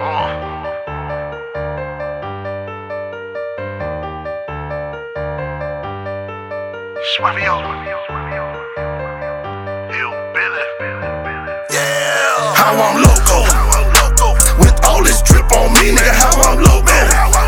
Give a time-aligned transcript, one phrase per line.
[0.00, 0.04] Oh.
[7.16, 7.58] Suavio.
[9.90, 10.64] Hillbilly.
[11.70, 12.54] Yeah.
[12.54, 13.38] How I'm loco.
[14.62, 17.47] With all this drip on me, nigga, how I'm loco.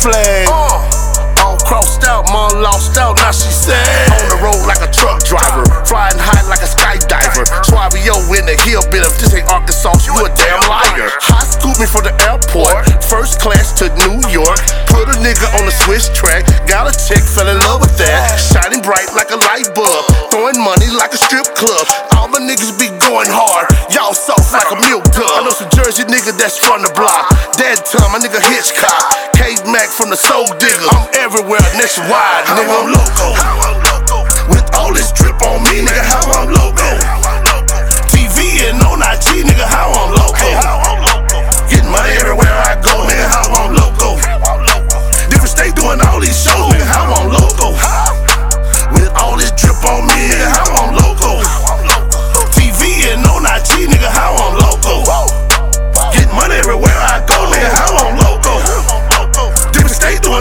[0.00, 0.48] Flag.
[0.48, 1.00] Uh.
[1.44, 4.12] All crossed out, mom lost out, now she sad.
[4.12, 7.44] On the road like a truck driver, flying high like a skydiver.
[7.64, 11.08] Suavio in the hill bit this ain't Arkansas, you a damn liar.
[11.20, 14.60] High scoop me from the airport, first class to New York.
[14.88, 18.36] Put a nigga on the Swiss track, got a chick, fell in love with that.
[18.40, 21.84] Shining bright like a light bulb, throwing money like a strip club.
[22.16, 25.28] All the niggas be going hard, y'all soft like a milk dub.
[25.28, 27.32] I know some Jersey nigga that's from the block.
[27.56, 29.29] Dead time, my nigga Hitchcock.
[29.66, 30.86] Mac from the Soul Digger.
[30.92, 32.70] I'm everywhere nationwide, nigga.
[32.70, 33.89] I'm loco.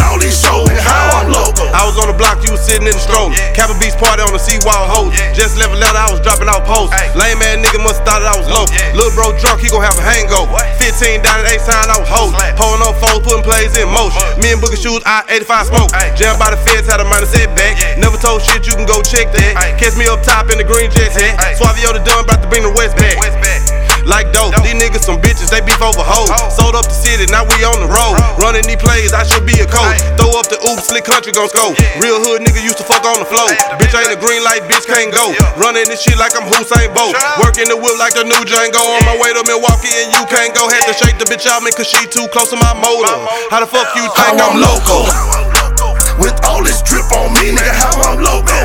[0.00, 1.68] All these shows, how I'm loco.
[1.72, 3.32] I was on the block, you was sitting in the stroll.
[3.52, 5.16] Kappa Beach party on the seawall host.
[5.36, 6.96] Just left a letter, I was dropping out posts.
[7.12, 8.64] Lame man nigga must thought that I was low.
[8.96, 10.56] Little bro drunk, he gon' have a hangover.
[10.80, 12.36] 15 down at 8 sign, I was host.
[12.56, 14.20] Pulling on foes, putting plays in motion.
[14.40, 15.90] Me and Booker shoes, I 85 smoke.
[16.16, 17.76] Jam by the feds, had a minor setback.
[18.00, 19.76] Never told shit, you can go check that.
[19.76, 21.56] Catch me up top in the green jet hat.
[21.56, 23.16] Suavio Da Don, about to bring the West back.
[24.02, 26.26] Like dope, these niggas some bitches, they beef over hoes.
[26.50, 28.18] Sold up the city, now we on the road.
[28.42, 30.02] Running these plays, I should be a coach.
[30.18, 31.70] Throw up the oops, slick country gon' score.
[32.02, 33.46] Real hood nigga used to fuck on the floor.
[33.78, 35.30] Bitch ain't a green light, bitch can't go.
[35.54, 37.14] Running this shit like I'm Hussein Bolt.
[37.38, 38.82] Working the whip like the new Django.
[38.82, 40.66] On my way to Milwaukee and you can't go.
[40.66, 43.14] Had to shake the bitch out, man, cause she too close to my motor.
[43.46, 45.06] How the fuck you think I'm loco.
[46.18, 48.58] With all this drip on me, nigga, how I'm loco.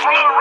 [0.00, 0.37] from the